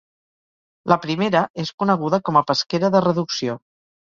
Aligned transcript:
La 0.91 0.97
primera 1.03 1.43
és 1.65 1.73
coneguda 1.83 2.21
com 2.31 2.41
a 2.41 2.45
pesquera 2.53 2.93
de 2.97 3.07
reducció. 3.09 3.61